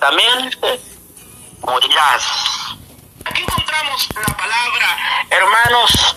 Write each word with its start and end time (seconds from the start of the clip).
ciertamente 0.00 0.80
morirás. 1.60 2.24
Aquí 3.26 3.42
encontramos 3.42 4.08
la 4.14 4.34
palabra, 4.34 4.96
hermanos, 5.28 6.16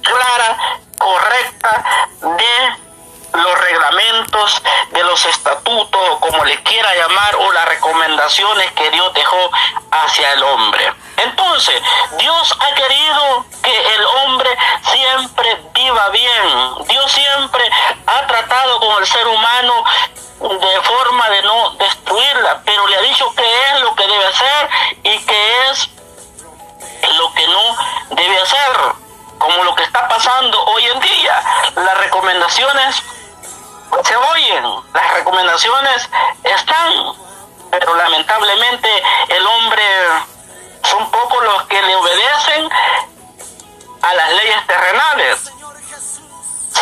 clara, 0.00 0.56
correcta 0.96 1.84
de 2.20 3.38
los 3.40 3.60
reglamentos, 3.60 4.62
de 4.92 5.02
los 5.02 5.24
estatutos, 5.26 6.18
como 6.20 6.44
le 6.44 6.62
quiera 6.62 6.94
llamar, 6.94 7.34
o 7.36 7.52
las 7.52 7.68
recomendaciones 7.68 8.70
que 8.72 8.90
Dios 8.90 9.12
dejó 9.12 9.50
hacia 9.90 10.32
el 10.32 10.42
hombre. 10.44 10.92
Entonces, 11.16 11.82
Dios 12.18 12.56
ha 12.60 12.74
querido 12.74 13.44
que 13.60 13.94
el 13.94 14.06
hombre 14.06 14.50
siempre 14.82 15.62
viva 15.74 16.08
bien. 16.10 16.86
Dios 16.88 17.10
siempre 17.10 17.68
ha 18.06 18.26
tratado 18.28 18.78
con 18.78 19.02
el 19.02 19.06
ser 19.06 19.26
humano 19.26 19.84
de 20.40 20.80
forma 20.82 21.30
de 21.30 21.42
no 21.42 21.70
destruirla, 21.70 22.62
pero 22.64 22.86
le 22.86 22.96
ha 22.96 23.02
dicho 23.02 23.32
que 23.34 23.42
es 23.42 23.80
lo 23.80 23.94
que 23.94 24.06
debe 24.06 24.26
hacer 24.26 24.70
y 25.02 25.18
que 25.24 25.68
es 25.70 25.90
lo 27.16 27.32
que 27.32 27.46
no 27.48 27.76
debe 28.10 28.38
hacer, 28.40 28.76
como 29.38 29.64
lo 29.64 29.74
que 29.74 29.82
está 29.82 30.06
pasando 30.08 30.62
hoy 30.66 30.84
en 30.86 31.00
día. 31.00 31.42
Las 31.74 31.98
recomendaciones 31.98 33.02
se 34.04 34.16
oyen, 34.16 34.64
las 34.92 35.14
recomendaciones 35.14 36.08
están, 36.44 36.92
pero 37.70 37.94
lamentablemente 37.96 38.88
el 39.28 39.46
hombre 39.46 39.84
son 40.84 41.10
pocos 41.10 41.44
los 41.44 41.62
que 41.64 41.80
le 41.82 41.96
obedecen 41.96 42.68
a 44.02 44.14
las 44.14 44.32
leyes 44.32 44.66
terrenales. 44.66 45.52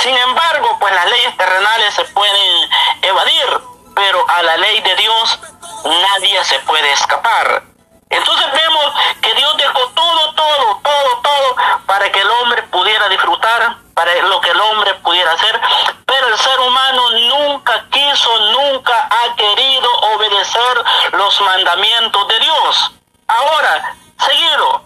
Sin 0.02 0.16
embargo, 0.16 0.76
pues 0.80 0.92
las 0.94 1.06
leyes 1.06 1.36
terrenales 1.36 1.94
se 1.94 2.04
pueden 2.06 2.70
evadir, 3.08 3.60
pero 3.94 4.24
a 4.28 4.42
la 4.42 4.56
ley 4.56 4.80
de 4.80 4.96
Dios 4.96 5.38
nadie 5.84 6.44
se 6.44 6.58
puede 6.60 6.92
escapar. 6.92 7.62
Entonces 8.10 8.46
vemos 8.52 8.94
que 9.20 9.34
Dios 9.34 9.56
dejó 9.56 9.88
todo, 9.90 10.34
todo, 10.34 10.80
todo, 10.82 11.22
todo 11.22 11.56
para 11.86 12.10
que 12.12 12.20
el 12.20 12.30
hombre 12.30 12.62
pudiera 12.64 13.08
disfrutar, 13.08 13.76
para 13.94 14.14
lo 14.22 14.40
que 14.40 14.50
el 14.50 14.60
hombre 14.60 14.94
pudiera 14.96 15.32
hacer, 15.32 15.60
pero 16.06 16.28
el 16.28 16.38
ser 16.38 16.60
humano 16.60 17.10
nunca 17.10 17.86
quiso, 17.90 18.38
nunca 18.52 19.08
ha 19.10 19.34
querido 19.34 19.90
obedecer 20.14 20.84
los 21.12 21.40
mandamientos 21.40 22.28
de 22.28 22.38
Dios. 22.40 22.92
Ahora, 23.26 23.96
seguido, 24.18 24.82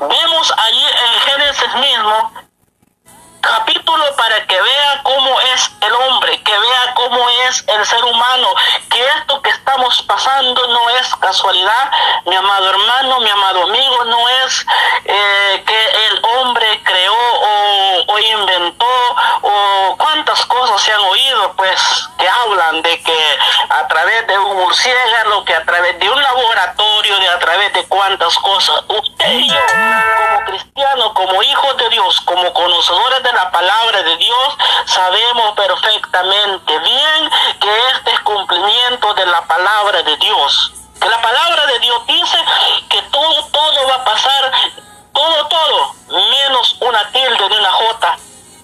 vemos 0.00 0.54
allí 0.56 0.86
en 0.86 1.20
Génesis 1.20 1.74
mismo 1.74 2.49
capítulo 3.40 4.04
para 4.16 4.46
que 4.46 4.60
vea 4.60 5.00
cómo 5.02 5.40
es 5.40 5.70
el 5.80 5.92
hombre, 5.92 6.42
que 6.42 6.58
vea 6.58 6.94
cómo 6.94 7.28
es 7.48 7.64
el 7.66 7.84
ser 7.86 8.04
humano, 8.04 8.48
que 8.90 9.06
esto 9.18 9.40
que 9.42 9.50
estamos 9.50 10.02
pasando 10.02 10.66
no 10.68 10.90
es 10.90 11.14
casualidad, 11.16 11.90
mi 12.26 12.36
amado 12.36 12.70
hermano, 12.70 13.20
mi 13.20 13.30
amado 13.30 13.62
amigo, 13.64 14.04
no 14.04 14.28
es 14.44 14.66
eh, 15.04 15.64
que 15.66 16.08
el 16.08 16.24
hombre 16.24 16.80
creó 16.84 17.14
o, 17.14 18.12
o, 18.12 18.18
inventó 18.18 19.16
o 19.42 19.96
cuántas 19.96 20.44
cosas 20.46 20.80
se 20.82 20.92
han 20.92 21.00
oído, 21.00 21.52
pues, 21.56 21.80
que 22.18 22.28
hablan 22.28 22.82
de 22.82 23.00
que 23.02 23.38
a 23.70 23.88
través 23.88 24.26
de 24.26 24.38
un 24.38 24.56
murciélago, 24.56 25.44
que 25.44 25.54
a 25.54 25.64
través 25.64 25.98
de 25.98 26.10
un 26.10 26.22
laboratorio, 26.22 27.18
de 27.18 27.28
a 27.28 27.38
cuántas 28.10 28.36
cosas, 28.38 28.82
usted 28.88 29.32
y 29.34 29.48
yo, 29.48 29.56
como 29.68 30.44
cristianos, 30.46 31.12
como 31.12 31.42
hijos 31.44 31.76
de 31.76 31.88
Dios, 31.90 32.20
como 32.22 32.52
conocedores 32.52 33.22
de 33.22 33.32
la 33.32 33.50
palabra 33.52 34.02
de 34.02 34.16
Dios, 34.16 34.58
sabemos 34.86 35.54
perfectamente 35.54 36.78
bien 36.80 37.30
que 37.60 37.70
este 37.94 38.10
es 38.10 38.20
cumplimiento 38.20 39.14
de 39.14 39.26
la 39.26 39.42
palabra 39.42 40.02
de 40.02 40.16
Dios. 40.16 40.72
Que 41.00 41.08
la 41.08 41.22
palabra 41.22 41.66
de 41.66 41.78
Dios 41.78 42.06
dice 42.08 42.38
que 42.88 43.00
todo, 43.12 43.46
todo 43.52 43.88
va 43.88 43.94
a 43.94 44.04
pasar, 44.04 44.52
todo, 45.12 45.46
todo, 45.46 45.94
menos 46.08 46.76
una 46.80 47.12
tilde 47.12 47.48
de 47.48 47.58
una 47.58 47.72
jota. 47.72 48.16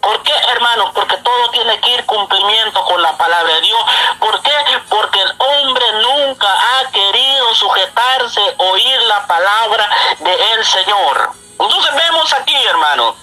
¿Por 0.07 0.23
qué, 0.23 0.33
hermanos? 0.53 0.91
Porque 0.95 1.17
todo 1.17 1.51
tiene 1.51 1.81
que 1.81 1.91
ir 1.91 2.07
cumplimiento 2.07 2.85
con 2.85 3.03
la 3.03 3.17
palabra 3.17 3.55
de 3.55 3.61
Dios. 3.61 3.81
¿Por 4.21 4.41
qué? 4.41 4.53
Porque 4.89 5.21
el 5.21 5.35
hombre 5.37 5.85
nunca 6.01 6.47
ha 6.47 6.91
querido 6.93 7.55
sujetarse, 7.57 8.41
oír 8.59 8.96
la 9.17 9.27
palabra 9.27 9.89
del 10.19 10.65
Señor. 10.65 11.33
Entonces 11.59 11.95
vemos 11.95 12.33
aquí, 12.35 12.55
hermanos, 12.69 13.15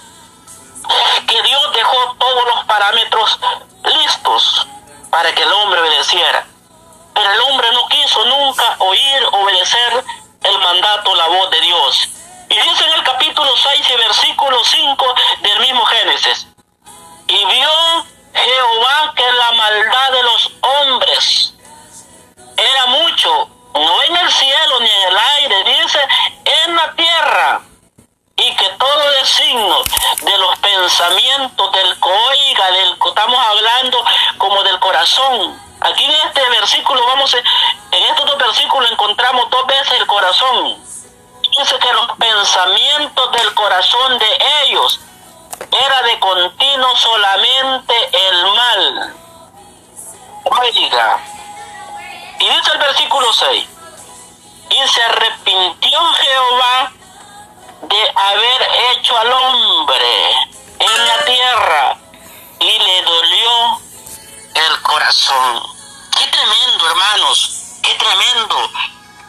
que 1.28 1.42
Dios 1.44 1.74
dejó 1.74 2.16
todos 2.18 2.46
los 2.48 2.66
parámetros 2.66 3.40
listos 3.84 4.68
para 5.12 5.34
que 5.36 5.44
el 5.44 5.52
hombre 5.52 5.82
obedeciera. 5.82 6.48
Pero 7.14 7.32
el 7.32 7.42
hombre 7.42 7.72
no 7.74 7.88
quiso 7.90 8.26
nunca 8.26 8.76
oír, 8.80 9.28
obedecer 9.34 10.04
el 10.42 10.58
mandato, 10.60 11.14
la 11.16 11.28
voz 11.28 11.52
de 11.52 11.62
Dios. 11.62 12.10
Y 12.50 12.56
dice 12.56 12.86
en 12.86 12.94
el 12.94 13.04
capítulo 13.04 13.52
6 13.56 13.90
y 13.92 13.96
versículo 13.98 14.64
5 14.64 15.16
del 15.42 15.60
mismo 15.60 15.86
Génesis. 15.86 16.48
Y 17.28 17.46
vio 17.46 18.06
Jehová 18.34 19.14
que 19.16 19.32
la 19.32 19.52
maldad 19.52 20.12
de 20.12 20.24
los 20.24 20.52
hombres 20.62 21.54
era 22.58 22.86
mucho, 22.88 23.50
no 23.74 24.04
en 24.04 24.18
el 24.18 24.32
cielo 24.32 24.80
ni 24.80 24.90
en 24.90 25.10
el 25.10 25.18
aire, 25.18 25.64
dice, 25.64 26.00
en 26.66 26.76
la 26.76 26.94
tierra 26.94 27.62
y 28.36 28.56
que 28.56 28.70
todo 28.80 29.12
designo 29.12 29.84
de 30.22 30.38
los 30.38 30.58
pensamientos 30.60 31.72
del 31.72 32.00
coiga, 32.00 32.72
del 32.72 32.98
estamos 33.08 33.38
hablando 33.38 34.04
como 34.38 34.64
del 34.64 34.80
corazón. 34.80 35.62
Aquí 35.82 36.06
en 36.06 36.12
este 36.12 36.50
versículo 36.50 37.06
vamos, 37.06 37.34
en 37.34 38.04
estos 38.04 38.26
dos 38.26 38.38
versículos 38.38 38.92
encontramos 38.92 39.50
dos 39.50 39.68
veces 39.68 39.94
el 40.00 40.08
corazón. 40.08 40.84
Dice 41.58 41.78
que 41.78 41.94
los 41.94 42.18
pensamientos 42.18 43.32
del 43.34 43.54
corazón 43.54 44.18
de 44.18 44.38
ellos 44.64 45.00
era 45.72 46.02
de 46.04 46.20
continuo 46.20 46.96
solamente 46.96 47.94
el 48.12 48.46
mal. 48.46 49.16
Oiga. 50.46 51.33
Y 52.44 52.50
dice 52.50 52.72
el 52.74 52.78
versículo 52.78 53.32
6. 53.32 53.66
Y 54.70 54.88
se 54.90 55.04
arrepintió 55.04 56.14
Jehová 56.14 56.92
de 57.84 58.12
haber 58.16 58.68
hecho 58.92 59.18
al 59.18 59.32
hombre 59.32 60.32
en 60.80 61.08
la 61.08 61.24
tierra 61.24 61.98
y 62.60 62.80
le 62.80 63.02
dolió 63.04 63.82
el 64.56 64.82
corazón. 64.82 65.64
Qué 66.18 66.28
tremendo, 66.28 66.88
hermanos, 66.88 67.80
qué 67.82 67.94
tremendo 67.96 68.72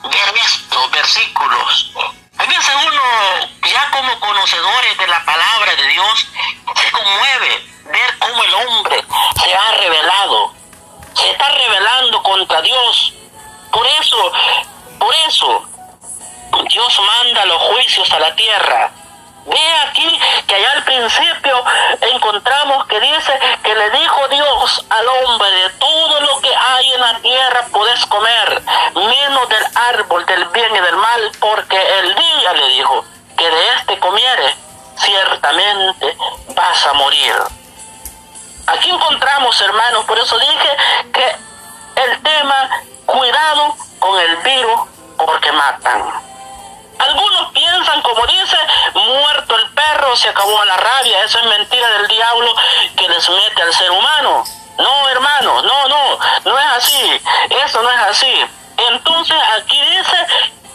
ver 0.02 0.36
estos 0.44 0.90
versículos. 0.90 1.92
A 2.36 2.76
uno, 2.86 3.48
ya 3.62 3.90
como 3.90 4.18
conocedores 4.18 4.98
de 4.98 5.06
la 5.06 5.24
palabra 5.24 5.76
de 5.76 5.86
Dios, 5.86 6.26
se 6.74 6.90
conmueve 6.90 7.66
ver 7.84 8.18
cómo 8.18 8.42
el 8.42 8.54
hombre 8.54 9.04
se 9.40 9.54
ha 9.54 9.70
revelado, 9.72 10.53
se 11.24 11.30
está 11.30 11.48
revelando 11.48 12.22
contra 12.22 12.60
Dios. 12.60 13.14
Por 13.72 13.86
eso, 13.86 14.32
por 14.98 15.14
eso, 15.26 15.64
Dios 16.68 17.00
manda 17.00 17.46
los 17.46 17.62
juicios 17.62 18.10
a 18.12 18.18
la 18.18 18.34
tierra. 18.34 18.90
Ve 19.46 19.72
aquí 19.88 20.20
que 20.46 20.54
allá 20.54 20.72
al 20.72 20.84
principio 20.84 21.64
encontramos 22.12 22.86
que 22.86 23.00
dice 23.00 23.38
que 23.62 23.74
le 23.74 23.90
dijo 23.90 24.28
Dios 24.28 24.86
al 24.88 25.08
hombre, 25.08 25.50
de 25.50 25.70
todo 25.70 26.20
lo 26.20 26.40
que 26.40 26.54
hay 26.54 26.92
en 26.92 27.00
la 27.00 27.18
tierra 27.18 27.66
puedes 27.70 28.06
comer, 28.06 28.62
menos 28.94 29.48
del 29.48 29.64
árbol 29.74 30.24
del 30.26 30.44
bien 30.46 30.76
y 30.76 30.80
del 30.80 30.96
mal, 30.96 31.32
porque 31.40 31.78
el 32.00 32.14
día 32.14 32.52
le 32.54 32.68
dijo 32.70 33.04
que 33.36 33.50
de 33.50 33.74
este 33.76 33.98
comiere, 33.98 34.54
ciertamente 34.96 36.16
vas 36.54 36.86
a 36.86 36.92
morir. 36.94 37.63
Aquí 38.74 38.90
encontramos, 38.90 39.60
hermanos, 39.60 40.04
por 40.04 40.18
eso 40.18 40.36
dije 40.38 40.76
que 41.12 41.36
el 42.02 42.22
tema, 42.22 42.70
cuidado 43.06 43.76
con 44.00 44.18
el 44.18 44.36
virus 44.38 44.80
porque 45.16 45.52
matan. 45.52 46.02
Algunos 46.98 47.52
piensan, 47.52 48.02
como 48.02 48.26
dice, 48.26 48.56
muerto 48.94 49.56
el 49.56 49.70
perro, 49.70 50.16
se 50.16 50.28
acabó 50.28 50.64
la 50.64 50.76
rabia. 50.76 51.22
Eso 51.22 51.38
es 51.38 51.44
mentira 51.46 51.88
del 51.98 52.08
diablo 52.08 52.54
que 52.96 53.08
les 53.08 53.28
mete 53.28 53.62
al 53.62 53.72
ser 53.72 53.90
humano. 53.92 54.44
No, 54.78 55.08
hermano, 55.08 55.62
no, 55.62 55.88
no, 55.88 56.18
no 56.44 56.58
es 56.58 56.66
así. 56.76 57.20
Eso 57.64 57.80
no 57.80 57.90
es 57.90 58.00
así. 58.00 58.44
Entonces 58.76 59.36
aquí 59.56 59.80
dice 59.80 60.16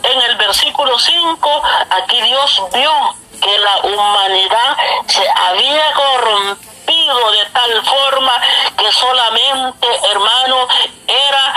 en 0.03 0.21
el 0.21 0.35
versículo 0.37 0.97
5, 0.97 1.63
aquí 1.89 2.21
Dios 2.21 2.61
vio 2.73 3.15
que 3.41 3.59
la 3.59 3.77
humanidad 3.79 4.77
se 5.07 5.29
había 5.29 5.91
corrompido 5.93 6.69
de 6.95 7.45
tal 7.53 7.85
forma 7.85 8.33
que 8.77 8.91
solamente, 8.91 9.87
hermano, 10.11 10.67
era 11.07 11.55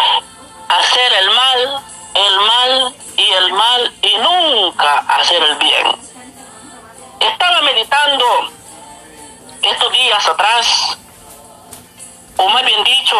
hacer 0.69 1.12
el 1.20 1.31
mal, 1.31 1.82
el 2.14 2.40
mal 2.40 2.94
y 3.17 3.31
el 3.31 3.52
mal 3.52 3.94
y 4.02 4.17
nunca 4.19 4.99
hacer 5.08 5.43
el 5.43 5.56
bien. 5.56 5.96
Estaba 7.20 7.62
meditando 7.62 8.25
estos 9.62 9.93
días 9.93 10.26
atrás, 10.26 10.99
o 12.37 12.49
más 12.49 12.64
bien 12.64 12.84
dicho, 12.84 13.17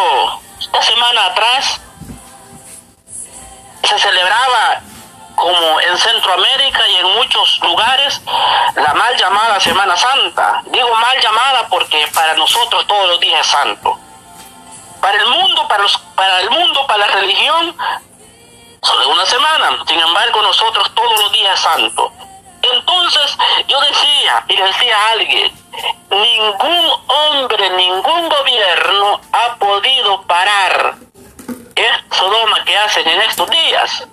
esta 0.61 0.83
semana 0.83 1.27
atrás, 1.27 1.81
se 3.83 3.99
celebraba 3.99 4.83
como 5.43 5.81
en 5.81 5.99
Centroamérica 5.99 6.89
y 6.89 6.97
en 6.99 7.07
muchos 7.17 7.59
lugares, 7.63 8.23
la 8.77 8.95
mal 8.95 9.17
llamada 9.17 9.59
Semana 9.59 9.97
Santa. 9.97 10.63
Digo 10.67 10.95
mal 10.95 11.21
llamada 11.21 11.67
porque 11.69 12.07
para 12.15 12.35
nosotros 12.35 12.87
todos 12.87 13.09
los 13.09 13.21
días 13.21 13.41
es 13.41 13.47
santo. 13.49 13.99
Para 15.01 15.19
el 15.19 15.27
mundo, 15.27 15.67
para, 15.67 15.83
los, 15.83 15.99
para 16.15 16.41
el 16.43 16.51
mundo, 16.51 16.87
para 16.87 17.07
la 17.09 17.13
religión, 17.15 17.77
solo 18.83 19.09
una 19.09 19.27
semana. 19.27 19.83
Sin 19.85 19.99
embargo, 19.99 20.43
nosotros 20.43 20.95
todos 20.95 21.21
los 21.21 21.33
días 21.33 21.55
es 21.55 21.61
santo. 21.61 22.13
Entonces 22.63 23.37
yo 23.67 23.81
decía, 23.81 24.45
y 24.47 24.57
decía 24.57 24.97
a 24.97 25.11
alguien, 25.11 25.53
ningún 26.09 26.93
hombre, 27.09 27.71
ningún 27.71 28.29
gobierno 28.29 29.21
ha 29.33 29.57
podido 29.57 30.23
parar 30.23 30.95
es 31.75 32.17
Sodoma 32.17 32.65
que 32.65 32.77
hacen 32.77 33.09
en 33.09 33.21
estos 33.23 33.51
días. 33.51 34.07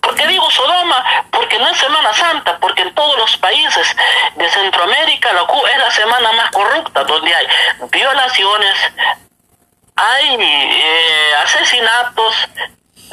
¿Por 0.00 0.14
qué 0.14 0.26
digo 0.26 0.50
Sodoma? 0.50 1.04
Porque 1.30 1.58
no 1.58 1.68
es 1.68 1.78
Semana 1.78 2.12
Santa, 2.14 2.58
porque 2.58 2.82
en 2.82 2.94
todos 2.94 3.16
los 3.18 3.36
países 3.38 3.96
de 4.36 4.48
Centroamérica 4.50 5.30
es 5.30 5.78
la 5.78 5.90
semana 5.90 6.32
más 6.32 6.50
corrupta, 6.50 7.04
donde 7.04 7.34
hay 7.34 7.46
violaciones, 7.90 8.78
hay 9.96 10.36
eh, 10.40 11.34
asesinatos, 11.42 12.34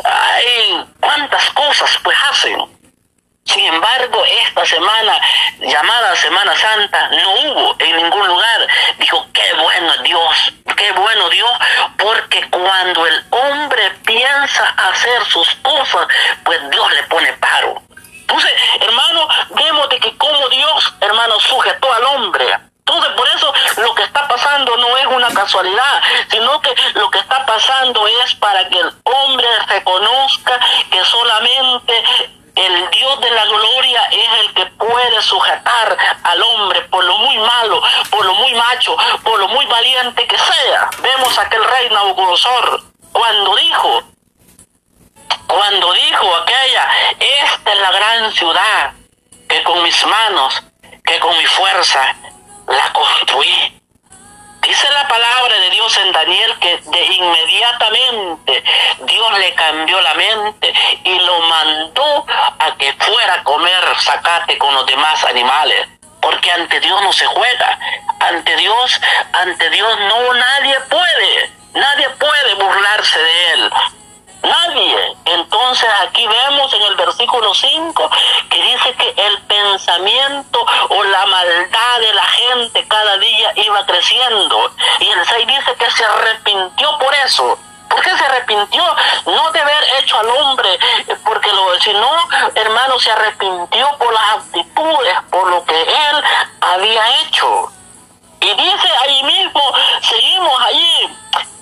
hay 0.03 0.85
cuántas 0.99 1.49
cosas 1.51 1.97
pues 2.03 2.17
hacen. 2.29 2.74
Sin 3.45 3.63
embargo, 3.63 4.23
esta 4.47 4.65
semana, 4.65 5.21
llamada 5.59 6.15
Semana 6.15 6.55
Santa, 6.57 7.09
no 7.09 7.29
hubo 7.31 7.75
en 7.79 7.95
ningún 7.95 8.27
lugar. 8.27 8.67
Dijo, 8.97 9.27
qué 9.33 9.53
bueno 9.53 9.93
Dios, 10.03 10.53
qué 10.75 10.91
bueno 10.91 11.29
Dios, 11.29 11.51
porque 11.97 12.49
cuando 12.49 13.05
el 13.05 13.23
hombre 13.29 13.91
piensa 14.05 14.65
hacer 14.89 15.23
sus 15.25 15.47
cosas, 15.61 16.07
pues 16.43 16.69
Dios 16.69 16.93
le 16.95 17.03
pone 17.03 17.31
paro. 17.33 17.81
Entonces, 18.11 18.51
hermano, 18.81 19.29
vemos 19.51 19.89
de 19.89 19.99
que 19.99 20.17
como 20.17 20.49
Dios, 20.49 20.93
hermano, 20.99 21.39
sujetó 21.39 21.93
al 21.93 22.03
hombre. 22.03 22.45
Entonces, 22.79 23.13
por 23.13 23.27
eso 23.27 23.53
lo 23.77 23.95
que 23.95 24.03
está 24.03 24.27
pasando 24.27 24.75
no 24.77 24.97
es 24.97 25.05
una 25.05 25.29
casualidad, 25.33 26.01
sino 26.29 26.59
que 26.61 26.75
lo 26.95 27.09
que 27.09 27.19
está 27.19 27.45
pasando 27.45 28.07
es 28.23 28.35
para 28.35 28.67
que 28.67 28.79
el 28.79 28.91
hombre 29.03 29.47
reconozca 29.69 30.59
que 30.91 31.05
solamente 31.05 32.03
el 32.55 32.89
Dios 32.89 33.21
de 33.21 33.31
la 33.31 33.45
gloria 33.45 34.03
es 34.05 34.39
el 34.41 34.53
que 34.53 34.65
puede 34.67 35.21
sujetar 35.21 35.97
al 36.23 36.41
hombre 36.41 36.81
por 36.83 37.03
lo 37.03 37.17
muy 37.17 37.37
malo, 37.37 37.81
por 38.09 38.25
lo 38.25 38.33
muy 38.35 38.53
macho, 38.55 38.95
por 39.23 39.39
lo 39.39 39.47
muy 39.49 39.65
valiente 39.65 40.25
que 40.27 40.37
sea. 40.37 40.89
Vemos 41.01 41.37
aquel 41.37 41.63
rey 41.63 41.89
Nabucodonosor 41.89 42.83
cuando 43.11 43.55
dijo, 43.55 44.03
cuando 45.47 45.93
dijo 45.93 46.35
aquella, 46.35 46.89
esta 47.19 47.73
es 47.73 47.79
la 47.79 47.91
gran 47.91 48.31
ciudad 48.31 48.93
que 49.47 49.63
con 49.63 49.83
mis 49.83 50.05
manos, 50.05 50.63
que 51.03 51.19
con 51.19 51.37
mi 51.37 51.45
fuerza 51.45 52.15
la 52.67 52.93
construí. 52.93 53.81
Dice 54.65 54.91
la 54.91 55.07
palabra 55.07 55.59
de 55.59 55.69
Dios 55.69 55.95
en 55.97 56.11
Daniel 56.11 56.55
que 56.59 56.77
de 56.77 57.03
inmediatamente 57.05 58.63
Dios 59.01 59.39
le 59.39 59.53
cambió 59.53 60.01
la 60.01 60.13
mente 60.15 60.73
y 61.03 61.19
lo 61.19 61.39
mandó 61.41 62.25
a 62.59 62.75
que 62.75 62.91
fuera 62.93 63.35
a 63.35 63.43
comer 63.43 63.83
zacate 63.99 64.57
con 64.57 64.73
los 64.73 64.85
demás 64.87 65.23
animales. 65.25 65.87
Porque 66.19 66.51
ante 66.51 66.79
Dios 66.79 66.99
no 67.03 67.13
se 67.13 67.27
juega. 67.27 67.79
Ante 68.19 68.55
Dios, 68.55 68.99
ante 69.33 69.69
Dios 69.69 69.99
no 69.99 70.33
nadie 70.33 70.79
puede. 70.89 71.51
Nadie 71.75 72.09
puede 72.09 72.55
burlarse 72.55 73.19
de 73.19 73.51
él. 73.53 73.71
Nadie. 74.45 75.17
Entonces 75.25 75.89
aquí 76.01 76.25
vemos 76.27 76.73
en 76.73 76.81
el 76.83 76.95
versículo 76.95 77.53
5 77.53 78.09
que 78.49 78.61
dice 78.61 78.93
que 78.93 79.13
el 79.17 79.41
pensamiento 79.43 80.65
o 80.89 81.03
la 81.03 81.25
maldad 81.25 81.99
de 81.99 82.13
la 82.13 82.23
gente 82.23 82.87
cada 82.87 83.17
día 83.17 83.51
iba 83.55 83.85
creciendo. 83.85 84.71
Y 84.99 85.09
el 85.09 85.25
6 85.25 85.47
dice 85.47 85.75
que 85.77 85.91
se 85.91 86.05
arrepintió 86.05 86.97
por 86.99 87.13
eso. 87.15 87.57
¿Por 87.89 88.01
qué 88.01 88.17
se 88.17 88.25
arrepintió? 88.25 88.83
No 89.25 89.51
de 89.51 89.61
haber 89.61 89.83
hecho 89.99 90.19
al 90.19 90.29
hombre, 90.29 90.77
porque 91.23 91.51
lo, 91.51 91.79
sino, 91.79 92.09
hermano, 92.55 92.99
se 92.99 93.11
arrepintió 93.11 93.97
por 93.97 94.13
las 94.13 94.29
actitudes, 94.37 95.15
por 95.31 95.49
lo 95.49 95.63
que 95.63 95.81
él 95.81 96.23
había 96.61 97.21
hecho. 97.21 97.71
Y 98.41 98.53
dice 98.53 98.89
ahí 99.01 99.23
mismo, 99.23 99.61
seguimos 100.01 100.61
allí, 100.61 101.17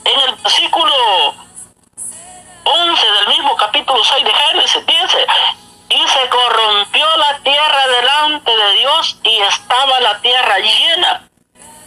en 0.06 0.20
el 0.22 0.36
versículo 0.36 1.36
11 2.64 3.12
del 3.12 3.28
mismo 3.28 3.56
capítulo 3.58 4.04
6 4.04 4.24
de 4.24 4.34
Génesis 4.34 4.86
dice, 4.86 5.28
y 5.90 6.08
se 6.08 6.30
corrompió 6.30 7.18
la 7.18 7.40
tierra 7.40 7.88
delante 7.88 8.56
de 8.56 8.74
Dios 8.74 9.18
y 9.24 9.38
estaba 9.42 10.00
la 10.00 10.20
tierra 10.22 10.58
llena 10.60 11.30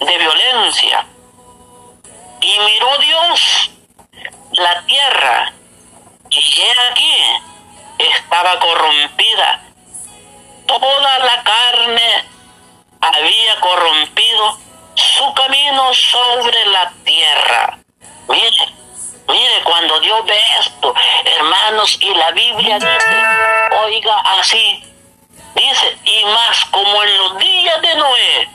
de 0.00 0.19
violencia. 0.19 1.06
Y 2.40 2.58
miró 2.61 2.99
Dios 2.99 3.70
la 4.52 4.82
tierra 4.82 5.52
y 6.31 6.61
era 6.61 6.88
aquí 6.90 7.12
estaba 7.99 8.58
corrompida. 8.58 9.62
Toda 10.67 11.19
la 11.19 11.43
carne 11.43 12.25
había 13.00 13.61
corrompido 13.61 14.58
su 14.94 15.34
camino 15.34 15.94
sobre 15.94 16.67
la 16.67 16.93
tierra. 17.05 17.78
Mire, 18.28 18.75
Mire, 19.28 19.62
cuando 19.64 20.00
Dios 20.00 20.25
ve 20.25 20.38
esto, 20.61 20.94
hermanos, 21.25 21.99
y 22.00 22.14
la 22.14 22.31
Biblia 22.31 22.78
dice, 22.78 23.76
oiga 23.82 24.19
así, 24.38 24.84
dice, 25.55 25.99
y 26.05 26.25
más 26.26 26.64
como 26.67 27.02
en 27.02 27.19
los 27.19 27.38
días 27.38 27.82
de 27.82 27.94
Noé, 27.96 28.49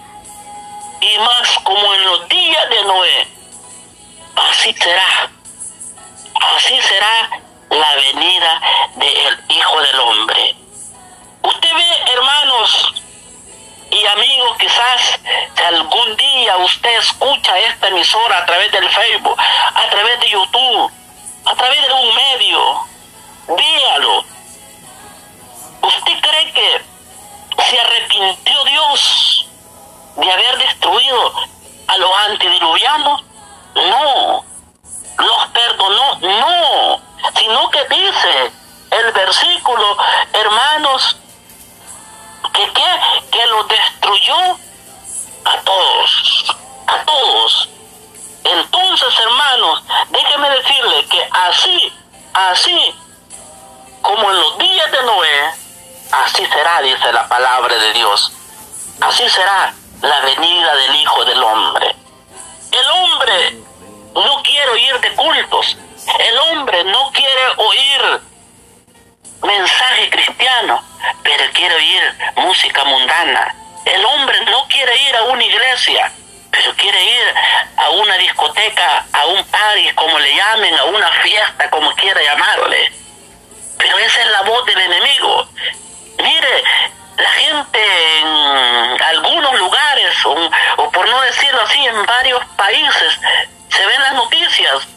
y 1.01 1.17
más 1.17 1.59
como 1.63 1.93
en 1.93 2.03
los 2.05 2.29
días 2.29 2.69
de 2.69 2.83
Noé, 2.83 3.27
así 4.35 4.73
será, 4.73 5.29
así 6.55 6.81
será 6.81 7.29
la 7.69 7.95
venida 7.95 8.61
del 8.95 9.39
Hijo 9.49 9.81
del 9.81 9.99
Hombre. 9.99 10.55
Usted 11.43 11.73
ve, 11.73 12.11
hermanos, 12.13 13.00
y 13.91 14.05
amigos, 14.05 14.57
quizás 14.57 15.19
algún 15.67 16.15
día 16.15 16.57
usted 16.57 16.97
escucha 16.97 17.59
esta 17.59 17.89
emisora 17.89 18.37
a 18.37 18.45
través 18.45 18.71
del 18.71 18.89
Facebook, 18.89 19.37
a 19.37 19.89
través 19.89 20.19
de 20.21 20.29
YouTube, 20.29 20.91
a 21.45 21.55
través 21.55 21.87
de 21.87 21.93
un 21.93 22.15
medio, 22.15 22.81
dígalo. 23.57 24.25
¿Usted 25.81 26.19
cree 26.21 26.53
que 26.53 26.81
se 27.69 27.79
arrepintió 27.79 28.63
Dios 28.63 29.49
de 30.15 30.31
haber 30.31 30.57
destruido 30.57 31.33
a 31.87 31.97
los 31.97 32.11
antediluvianos? 32.29 33.23
No. 33.75 34.45
¿Los 35.17 35.47
perdonó? 35.47 36.19
No. 36.19 37.01
Sino 37.35 37.69
que 37.69 37.83
dice 37.89 38.51
el 38.91 39.11
versículo, 39.11 39.97
hermanos, 40.33 41.17
destruyó 43.67 44.57
a 45.45 45.57
todos, 45.61 46.55
a 46.87 47.03
todos. 47.03 47.69
Entonces, 48.43 49.13
hermanos, 49.19 49.83
déjeme 50.09 50.49
decirle 50.49 51.05
que 51.05 51.29
así, 51.31 51.93
así 52.33 52.95
como 54.01 54.29
en 54.29 54.37
los 54.37 54.57
días 54.57 54.91
de 54.91 55.03
Noé, 55.03 55.53
así 56.11 56.45
será, 56.45 56.81
dice 56.81 57.11
la 57.13 57.27
palabra 57.27 57.75
de 57.75 57.93
Dios. 57.93 58.31
Así 59.01 59.27
será 59.29 59.73
la 60.01 60.19
venida 60.21 60.75
del 60.75 60.95
Hijo 60.95 61.25
del 61.25 61.43
Hombre. 61.43 61.95
El 62.71 62.87
hombre 62.91 63.57
no 64.13 64.43
quiere 64.43 64.69
oír 64.71 64.99
de 64.99 65.15
cultos. 65.15 65.77
El 66.19 66.37
hombre 66.39 66.83
no 66.85 67.11
quiere 67.11 67.47
oír 67.57 68.21
mensaje 69.43 70.09
cristiano, 70.09 70.83
pero 71.23 71.43
quiere 71.53 71.75
oír 71.75 72.15
música 72.35 72.83
mundana. 72.83 73.55
El 73.85 74.05
hombre 74.05 74.45
no 74.45 74.67
quiere 74.67 74.95
ir 74.97 75.15
a 75.15 75.23
una 75.23 75.43
iglesia, 75.43 76.11
pero 76.51 76.73
quiere 76.75 77.03
ir 77.03 77.33
a 77.77 77.89
una 77.89 78.15
discoteca, 78.17 79.05
a 79.13 79.25
un 79.25 79.43
party, 79.45 79.91
como 79.95 80.19
le 80.19 80.35
llamen, 80.35 80.77
a 80.77 80.83
una 80.85 81.11
fiesta, 81.23 81.69
como 81.69 81.91
quiera 81.95 82.21
llamarle. 82.21 82.91
Pero 83.77 83.97
esa 83.97 84.21
es 84.21 84.27
la 84.27 84.41
voz 84.43 84.65
del 84.65 84.79
enemigo. 84.79 85.47
Mire, 86.19 86.63
la 87.17 87.29
gente 87.31 88.19
en 88.19 89.01
algunos 89.01 89.57
lugares, 89.57 90.15
o, 90.25 90.91
por 90.91 91.09
no 91.09 91.21
decirlo 91.21 91.61
así, 91.61 91.83
en 91.85 92.05
varios 92.05 92.45
países, 92.55 93.19
se 93.69 93.85
ven 93.85 94.01
las 94.01 94.13
noticias 94.13 94.87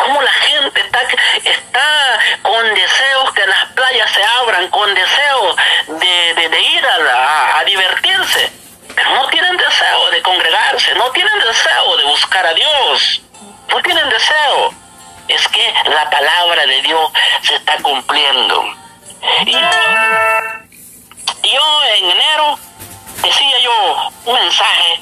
cómo 0.00 0.22
la 0.22 0.32
gente 0.32 0.80
está, 0.80 1.00
está 1.44 2.18
con 2.42 2.74
deseos 2.74 3.29
playas 3.90 4.10
se 4.12 4.22
abran, 4.40 4.68
con 4.70 4.94
deseos 4.94 5.56
de, 5.86 6.60
ir 6.60 6.86
a, 6.86 7.58
a, 7.58 7.64
divertirse, 7.64 8.52
pero 8.94 9.14
no 9.14 9.28
tienen 9.28 9.56
deseo 9.56 10.10
de 10.10 10.22
congregarse, 10.22 10.94
no 10.94 11.10
tienen 11.10 11.38
deseo 11.40 11.96
de 11.96 12.04
buscar 12.04 12.46
a 12.46 12.54
Dios, 12.54 13.22
no 13.68 13.82
tienen 13.82 14.08
deseo. 14.08 14.74
Es 15.28 15.46
que 15.48 15.74
la 15.88 16.10
palabra 16.10 16.66
de 16.66 16.82
Dios 16.82 17.12
se 17.42 17.54
está 17.54 17.76
cumpliendo. 17.82 18.64
Y 19.46 19.52
yo, 19.52 19.60
yo 21.44 21.84
en 21.96 22.10
enero 22.10 22.58
decía 23.22 23.58
yo 23.62 24.10
un 24.24 24.34
mensaje 24.34 25.00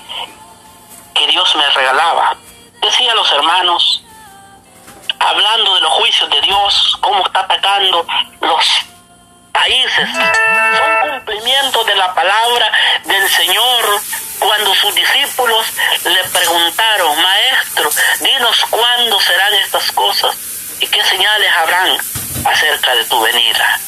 que 1.15 1.27
Dios 1.29 1.55
me 1.57 1.69
regalaba. 1.71 2.37
Decía 2.83 3.13
a 3.13 3.15
los 3.15 3.33
hermanos, 3.33 4.05
hablando 5.19 5.75
de 5.75 5.81
los 5.81 5.93
juicios 5.93 6.31
de 6.31 6.41
Dios, 6.43 6.99
cómo 7.01 7.25
está 7.27 7.41
atacando 7.41 8.07
los 8.41 8.67
países. 9.53 10.09
Son 10.15 11.11
cumplimientos 11.11 11.87
de 11.87 11.97
la 11.97 12.15
palabra 12.15 12.73
del 13.05 13.29
Señor 13.29 14.01
cuando 14.39 14.75
sus 14.75 14.95
discípulos 14.95 15.67
le 16.05 16.25
preguntaron, 16.25 17.21
Maestro, 17.21 17.91
dinos 18.21 18.65
cuándo 18.71 19.21
serán 19.21 19.55
estas 19.55 19.91
cosas 19.93 20.37
y 20.81 20.87
qué 20.87 21.05
señales 21.05 21.53
habrán 21.57 21.99
acerca 22.45 22.95
de 22.95 23.05
tu 23.05 23.21
venida. 23.21 23.81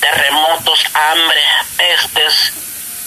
Terremotos, 0.00 0.84
hambre, 0.94 1.42
pestes, 1.76 2.52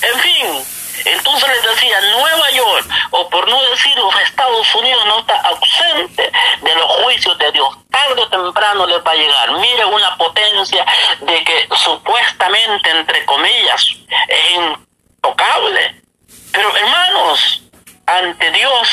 en 0.01 0.19
fin, 0.19 0.65
entonces 1.05 1.49
les 1.49 1.63
decía, 1.63 1.99
Nueva 2.01 2.49
York, 2.51 2.87
o 3.11 3.29
por 3.29 3.47
no 3.47 3.61
decir 3.69 3.95
los 3.97 4.15
Estados 4.21 4.75
Unidos, 4.75 5.05
no 5.05 5.19
está 5.19 5.35
ausente 5.41 6.31
de 6.61 6.75
los 6.75 6.85
juicios 7.03 7.37
de 7.37 7.51
Dios. 7.51 7.77
Tarde 7.89 8.21
o 8.21 8.29
temprano 8.29 8.85
les 8.87 9.05
va 9.05 9.11
a 9.11 9.15
llegar. 9.15 9.51
Mire 9.53 9.85
una 9.85 10.15
potencia 10.17 10.85
de 11.21 11.43
que 11.43 11.67
supuestamente, 11.75 12.89
entre 12.89 13.25
comillas, 13.25 13.85
es 14.27 14.51
intocable. 14.51 16.01
Pero 16.51 16.75
hermanos, 16.75 17.61
ante 18.05 18.51
Dios, 18.51 18.89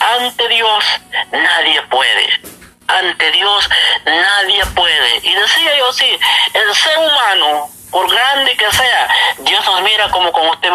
ante 0.00 0.48
Dios 0.48 0.84
nadie 1.30 1.82
puede. 1.82 2.40
Ante 2.88 3.30
Dios 3.32 3.68
nadie 4.04 4.64
puede. 4.74 5.16
Y 5.22 5.34
decía 5.34 5.76
yo 5.78 5.88
así, 5.88 6.18
el 6.54 6.74
ser 6.74 6.98
humano 6.98 7.77
por 7.90 8.10
grande 8.10 8.56
que 8.56 8.70
sea, 8.72 9.08
Dios 9.38 9.64
nos 9.64 9.82
mira 9.82 10.10
como 10.10 10.28
usted 10.28 10.70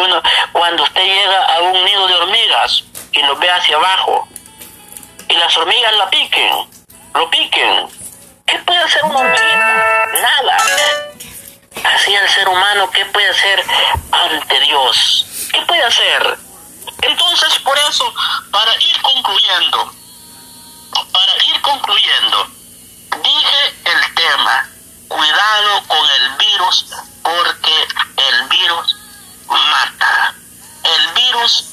cuando 0.51 0.83
usted 0.83 1.03
llega 1.03 1.45
a 1.45 1.61
un 1.61 1.85
nido 1.85 2.07
de 2.07 2.15
hormigas 2.15 2.83
y 3.11 3.21
lo 3.21 3.35
ve 3.37 3.49
hacia 3.49 3.75
abajo 3.75 4.27
y 5.27 5.33
las 5.35 5.55
hormigas 5.57 5.93
la 5.93 6.09
piquen, 6.09 6.51
lo 7.13 7.29
piquen. 7.29 7.87
¿Qué 8.45 8.59
puede 8.59 8.79
hacer 8.79 9.03
una 9.05 9.19
hormiguita? 9.19 10.05
Nada. 10.21 10.57
Así 11.95 12.13
el 12.13 12.29
ser 12.29 12.47
humano, 12.47 12.89
¿qué 12.91 13.05
puede 13.05 13.29
hacer 13.29 13.63
ante 14.11 14.59
Dios? 14.61 15.25
¿Qué 15.51 15.61
puede 15.61 15.83
hacer? 15.83 16.37
Entonces, 17.01 17.59
por 17.59 17.77
eso, 17.77 18.13
para 18.51 18.73
ir 18.75 19.01
concluyendo, 19.01 19.93
para 21.11 21.43
ir 21.45 21.61
concluyendo, 21.61 22.47
dije 23.21 23.75
el 23.85 24.15
tema 24.15 24.72
cuidado 25.13 25.83
con 25.87 26.09
el 26.09 26.29
virus 26.37 26.85
porque 27.21 27.87
el 28.17 28.47
virus 28.49 28.95
mata. 29.47 30.35
El 30.83 31.13
virus 31.13 31.65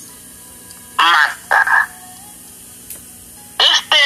mata. 0.97 1.89
Este 3.59 3.99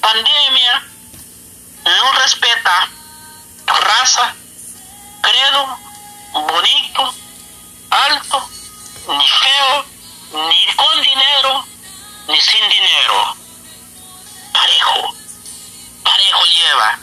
pandemia 0.00 0.84
no 1.84 2.12
respeta 2.12 2.88
raza, 3.66 4.34
credo, 5.20 5.78
bonito, 6.32 7.14
alto, 7.90 8.48
ni 9.08 9.28
feo, 9.28 9.84
ni 10.32 10.74
con 10.76 11.02
dinero, 11.02 11.66
ni 12.28 12.40
sin 12.40 12.68
dinero. 12.68 13.36
Parejo, 14.52 15.14
parejo 16.04 16.44
lleva. 16.44 16.98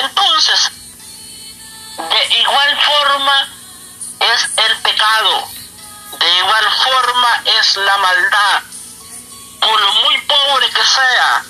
Entonces, 0.00 0.72
de 1.96 2.38
igual 2.38 2.78
forma 2.80 3.48
es 4.20 4.44
el 4.56 4.76
pecado, 4.78 5.48
de 6.18 6.38
igual 6.38 6.64
forma 6.84 7.42
es 7.58 7.76
la 7.76 7.96
maldad, 7.98 8.62
por 9.60 9.80
lo 9.80 9.92
muy 9.92 10.18
pobre 10.22 10.70
que 10.70 10.84
sea, 10.84 11.44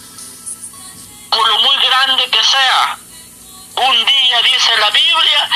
por 1.30 1.48
lo 1.48 1.58
muy 1.60 1.76
grande 1.76 2.30
que 2.30 2.44
sea. 2.44 2.98
Un 3.76 4.04
día 4.04 4.42
dice 4.42 4.76
la 4.78 4.90
Biblia 4.90 5.48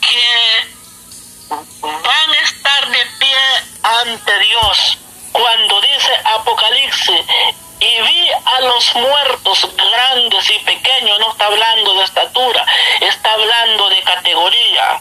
que 0.00 0.74
van 1.48 2.30
a 2.30 2.40
estar 2.42 2.88
de 2.90 3.06
pie 3.18 3.38
ante 3.82 4.38
Dios. 4.40 4.98
Cuando 5.32 5.80
dice 5.80 6.12
Apocalipsis, 6.24 7.20
y 7.82 8.00
vi 8.02 8.30
a 8.30 8.60
los 8.60 8.94
muertos 8.94 9.68
grandes 9.76 10.50
y 10.50 10.58
pequeños, 10.60 11.18
no 11.18 11.32
está 11.32 11.46
hablando 11.46 11.94
de 11.94 12.04
estatura, 12.04 12.64
está 13.00 13.32
hablando 13.32 13.88
de 13.88 14.02
categoría. 14.02 15.00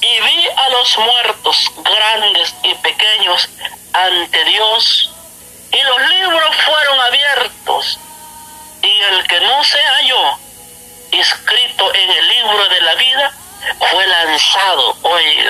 Y 0.00 0.20
vi 0.20 0.48
a 0.48 0.68
los 0.68 0.98
muertos 0.98 1.72
grandes 1.82 2.54
y 2.62 2.74
pequeños 2.74 3.48
ante 3.92 4.44
Dios, 4.44 5.10
y 5.72 5.82
los 5.82 6.00
libros 6.10 6.56
fueron 6.64 7.00
abiertos, 7.00 7.98
y 8.82 9.00
el 9.14 9.26
que 9.26 9.40
no 9.40 9.64
se 9.64 9.82
halló 9.82 10.38
escrito 11.10 11.94
en 11.94 12.10
el 12.10 12.28
libro 12.28 12.68
de 12.68 12.80
la 12.82 12.94
vida 12.94 13.32
fue 13.90 14.06
lanzado, 14.06 14.96
oiga, 15.02 15.41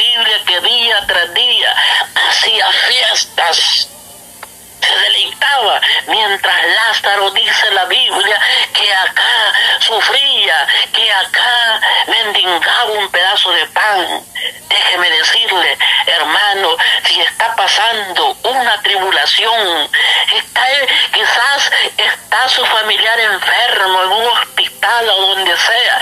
Biblia 0.00 0.40
que 0.46 0.60
día 0.60 0.98
tras 1.06 1.34
día 1.34 1.74
hacía 2.28 2.66
fiestas 2.88 3.88
se 4.80 4.94
deleitaba, 4.98 5.80
mientras 6.06 6.56
Lázaro 6.66 7.30
dice 7.32 7.70
la 7.72 7.84
Biblia 7.84 8.40
que 8.72 8.92
acá 8.94 9.52
sufría, 9.80 10.66
que 10.94 11.12
acá 11.12 11.80
mendigaba 12.06 12.92
un 12.92 13.08
pedazo 13.10 13.52
de 13.52 13.66
pan. 13.66 14.24
Déjeme 14.68 15.10
decirle, 15.10 15.76
hermano, 16.06 16.76
si 17.04 17.20
está 17.20 17.54
pasando 17.54 18.36
una 18.44 18.80
tribulación, 18.80 19.90
está, 20.34 20.66
quizás 21.12 21.72
está 21.98 22.48
su 22.48 22.64
familiar 22.64 23.20
enfermo 23.20 24.02
en 24.04 24.12
un 24.12 24.26
hospital 24.28 25.08
o 25.10 25.26
donde 25.34 25.56
sea, 25.56 26.00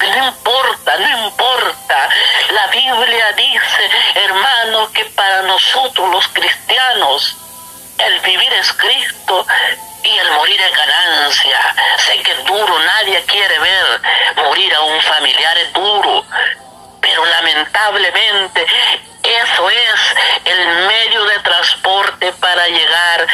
no 0.00 0.26
importa, 0.26 0.96
no 0.98 1.26
importa. 1.28 2.08
Biblia 2.78 3.32
dice, 3.32 3.90
hermano, 4.14 4.92
que 4.92 5.04
para 5.06 5.42
nosotros 5.42 6.08
los 6.10 6.28
cristianos, 6.28 7.36
el 7.98 8.20
vivir 8.20 8.52
es 8.52 8.72
Cristo 8.74 9.44
y 10.04 10.16
el 10.16 10.30
morir 10.30 10.60
es 10.60 10.76
ganancia. 10.76 11.74
Sé 11.96 12.22
que 12.22 12.30
es 12.30 12.44
duro, 12.44 12.78
nadie 12.78 13.20
quiere 13.24 13.58
ver 13.58 14.00
morir 14.36 14.72
a 14.76 14.80
un 14.82 15.00
familiar, 15.02 15.58
es 15.58 15.72
duro. 15.72 16.24
Pero 17.00 17.24
lamentablemente 17.24 18.64
eso 19.24 19.70
es 19.70 20.00
el 20.44 20.68
medio 20.86 21.24
de 21.24 21.38
transporte 21.40 22.32
para 22.34 22.68
llegar 22.68 23.26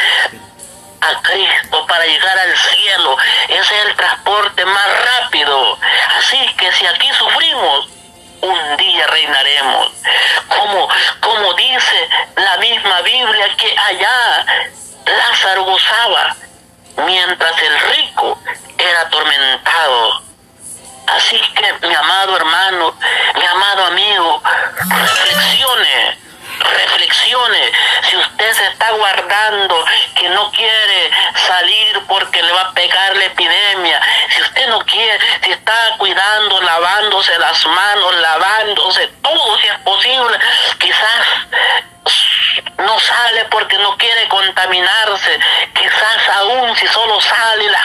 a 1.01 1.21
Cristo, 1.21 1.85
para 1.85 2.05
llegar 2.05 2.39
al 2.39 2.57
cielo. 2.57 3.15
Ese 3.47 3.59
es 3.61 3.85
el 3.85 3.95
transporte 3.95 4.65
más 4.65 4.87
rápido. 5.05 5.77
Así 6.17 6.47
que 6.57 6.71
si 6.71 6.87
aquí 6.87 7.09
sufrimos, 7.13 7.89
un 8.45 8.77
día 8.77 9.07
reinaremos. 9.07 9.91
Como, 10.47 10.87
como 11.19 11.53
dice 11.53 12.09
la 12.35 12.57
misma 12.57 13.01
Biblia 13.01 13.55
que 13.57 13.75
allá 13.77 14.45
Lázaro 15.05 15.63
gozaba, 15.65 16.35
mientras 17.05 17.61
el 17.61 17.79
rico 17.79 18.39
era 18.77 19.01
atormentado. 19.01 20.21
Así 21.07 21.39
que 21.39 21.87
mi 21.87 21.93
amado 21.93 22.35
hermano, 22.35 22.95
mi 23.35 23.45
amado 23.45 23.85
amigo, 23.85 24.41
reflexione, 24.89 26.17
reflexione 26.65 27.71
si 28.09 28.17
usted 28.17 28.53
se 28.53 28.67
está 28.67 28.91
guardando, 28.91 29.85
que 30.15 30.29
no 30.29 30.51
quiere 30.51 31.11
salir 31.47 32.01
porque 32.07 32.41
le 32.41 32.51
va 32.51 32.61
a 32.61 32.73
pegar 32.73 33.15
la 33.15 33.25
epidemia, 33.25 34.01
si 34.29 34.41
usted 34.41 34.67
no 34.67 34.79
quiere, 34.85 35.19
si 35.43 35.51
está 35.51 35.95
cuidando, 35.97 36.61
lavándose 36.61 37.37
las 37.39 37.65
manos, 37.65 38.15
lavándose 38.15 39.07
todo 39.21 39.57
si 39.59 39.67
es 39.67 39.79
posible, 39.79 40.39
quizás 40.79 41.25
no 42.77 42.99
sale 42.99 43.45
porque 43.45 43.77
no 43.79 43.97
quiere 43.97 44.27
contaminarse, 44.27 45.39
quizás 45.73 46.29
aún 46.35 46.75
si 46.75 46.87
solo 46.87 47.19
sale 47.21 47.69
la, 47.69 47.83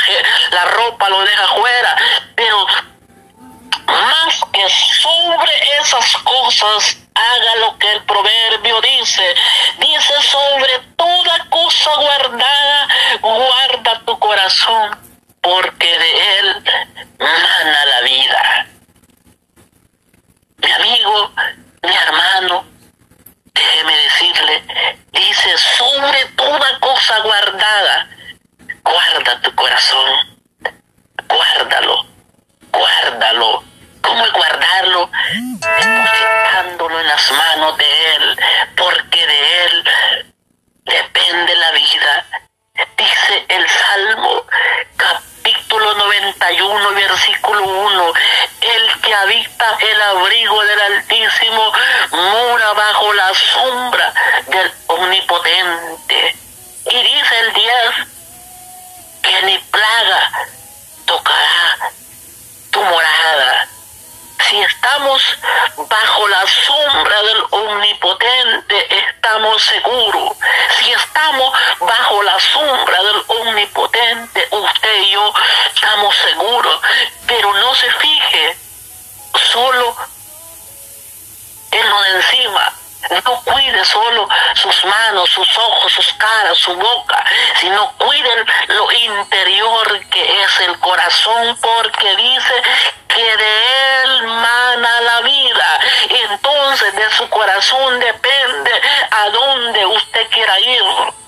la 0.50 0.64
ropa 0.66 1.08
lo 1.08 1.20
deja 1.22 1.48
fuera, 1.48 1.96
pero 2.34 2.66
más 3.86 4.40
que 4.52 4.68
sobre 4.68 5.52
esas 5.80 6.16
cosas 6.18 6.96
haga 7.20 7.56
lo 7.56 7.78
que 7.78 7.92
el 7.92 8.02
proverbio 8.04 8.80
dice. 8.80 9.34
Dice 9.78 10.14
sobre 10.22 10.78
toda 10.96 11.44
cosa 11.50 11.94
guardada, 11.96 12.88
guarda 13.20 14.02
tu 14.06 14.18
corazón, 14.18 14.98
porque 15.40 15.86
de 15.86 16.38
él 16.38 16.64
mana 17.18 17.84
la 17.84 18.00
vida. 18.02 18.66
Mi 20.58 20.70
amigo, 20.72 21.32
mi 21.82 21.94
hermano, 21.94 22.64
déjeme 23.54 23.96
decirle, 23.96 24.64
dice 25.12 25.58
sobre 25.78 26.24
toda 26.36 26.78
cosa 26.80 27.18
guardada, 27.20 28.08
guarda 28.82 29.40
tu 29.40 29.54
corazón, 29.54 30.38
guárdalo, 31.28 32.06
guárdalo 32.72 33.69
¿Cómo 34.02 34.24
guardarlo? 34.32 35.10
Depositándolo 35.60 37.00
en 37.00 37.06
las 37.06 37.32
manos 37.32 37.76
de 37.78 37.84
Él, 37.84 38.38
porque 38.76 39.26
de 39.26 39.64
Él 39.64 39.84
lo 88.68 88.92
interior 88.92 90.00
que 90.10 90.42
es 90.42 90.60
el 90.60 90.78
corazón, 90.78 91.56
porque 91.60 92.16
dice 92.16 92.62
que 93.08 93.36
de 93.36 94.02
él 94.02 94.22
mana 94.26 95.00
la 95.00 95.20
vida. 95.22 95.80
Entonces 96.30 96.94
de 96.94 97.10
su 97.10 97.28
corazón 97.28 98.00
depende 98.00 98.70
a 99.10 99.28
dónde 99.30 99.86
usted 99.86 100.28
quiera 100.30 100.60
ir. 100.60 100.82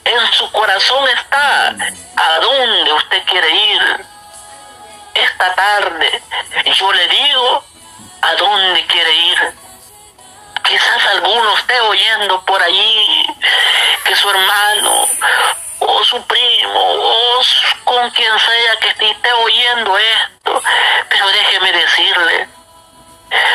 En 0.05 0.33
su 0.33 0.51
corazón 0.53 1.09
está 1.09 1.69
a 2.17 2.39
dónde 2.41 2.93
usted 2.93 3.23
quiere 3.25 3.51
ir. 3.51 4.07
Esta 5.15 5.55
tarde 5.55 6.23
yo 6.79 6.93
le 6.93 7.09
digo 7.09 7.65
a 8.23 8.35
dónde 8.35 8.87
quiere 8.87 9.15
ir. 9.15 9.55
Quizás 10.65 11.07
alguno 11.07 11.57
esté 11.57 11.81
oyendo 11.81 12.41
por 12.45 12.63
allí 12.63 13.27
que 14.05 14.17
su 14.17 14.31
hermano 14.31 15.09
o 15.87 16.05
su 16.05 16.23
primo 16.27 16.81
o 16.81 17.43
con 17.85 18.11
quien 18.11 18.39
sea 18.39 18.77
que 18.81 18.89
esté 18.89 19.33
oyendo 19.33 19.99
esto, 19.99 20.63
pero 21.09 21.27
déjeme 21.29 21.73
decirle, 21.73 22.49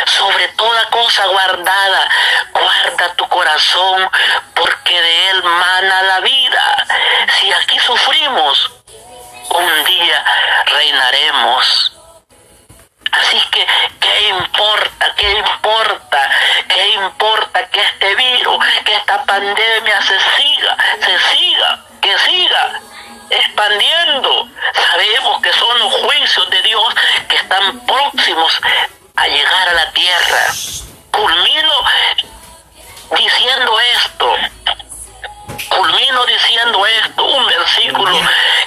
sobre 0.05 0.47
toda 0.49 0.85
cosa 0.89 1.25
guardada, 1.27 2.09
guarda 2.53 3.13
tu 3.15 3.27
corazón, 3.27 4.09
porque 4.53 5.01
de 5.01 5.29
él 5.29 5.43
mana 5.43 6.01
la 6.03 6.19
vida. 6.21 6.85
Si 7.39 7.51
aquí 7.51 7.79
sufrimos, 7.79 8.71
un 9.49 9.83
día 9.85 10.25
reinaremos. 10.65 11.93
Así 13.11 13.41
que, 13.51 13.65
¿qué 13.99 14.29
importa? 14.29 15.13
¿Qué 15.15 15.31
importa? 15.31 16.29
¿Qué 16.67 16.89
importa 16.89 17.69
que 17.69 17.81
este 17.81 18.15
virus, 18.15 18.65
que 18.85 18.93
esta 18.93 19.23
pandemia 19.23 20.01
se 20.01 20.19
siga, 20.19 20.77
se 20.99 21.19
siga 21.35 21.86
expandiendo? 23.57 24.47
Sabemos 24.73 25.41
que 25.41 25.51
son 25.53 25.79
los 25.79 25.93
juicios 25.93 26.49
de 26.49 26.61
Dios 26.61 26.95
que 27.27 27.35
están 27.37 27.79
próximos 27.85 28.61
a 29.15 29.27
llegar 29.27 29.69
a 29.69 29.73
la 29.73 29.91
tierra. 29.91 30.45
Culmino 31.11 31.73
diciendo 33.17 33.79
esto. 33.95 34.35
Culmino 35.69 36.25
diciendo 36.25 36.85
esto, 36.85 37.23
un 37.23 37.47
versículo 37.47 38.19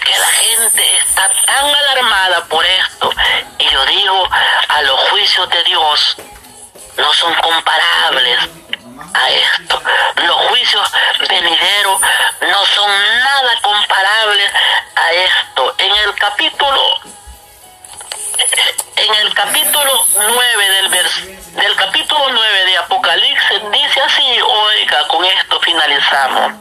que 0.04 0.18
la 0.18 0.26
gente 0.26 0.96
está 0.98 1.30
tan 1.46 1.66
alarmada 1.66 2.44
por 2.46 2.64
esto. 2.66 3.10
Y 3.58 3.68
yo 3.70 3.86
digo, 3.86 4.28
a 4.68 4.82
los 4.82 5.00
juicios 5.10 5.48
de 5.50 5.64
Dios 5.64 6.16
no 6.96 7.12
son 7.12 7.34
comparables 7.34 8.40
a 9.14 9.28
esto. 9.30 9.82
Los 10.16 10.36
juicios 10.48 10.92
venideros 11.28 12.00
no 12.40 12.66
son 12.66 12.90
nada 13.24 13.60
comparables 13.62 14.52
a 14.96 15.12
esto. 15.12 15.74
En 15.78 15.92
el 15.96 16.14
capítulo 16.14 17.00
en 18.96 19.14
el 19.14 19.34
capítulo 19.34 20.06
9 20.14 20.70
del, 20.70 20.90
del 21.52 21.76
capítulo 21.76 22.28
9 22.30 22.64
de 22.66 22.76
Apocalipsis 22.78 23.60
dice 23.72 24.00
así, 24.00 24.40
oiga, 24.42 25.06
con 25.08 25.24
esto 25.24 25.60
finalizamos. 25.60 26.52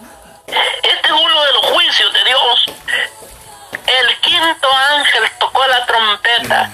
Este 0.48 1.08
es 1.08 1.12
uno 1.12 1.44
de 1.44 1.54
los 1.54 1.66
juicios 1.66 2.14
de 2.14 2.24
Dios. 2.24 2.66
El 3.88 4.20
quinto 4.22 4.70
ángel 4.92 5.30
tocó 5.40 5.66
la 5.68 5.86
trompeta 5.86 6.70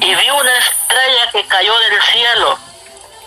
y 0.00 0.14
vio 0.14 0.34
una 0.36 0.58
estrella 0.58 1.30
que 1.32 1.46
cayó 1.46 1.78
del 1.78 2.02
cielo 2.02 2.58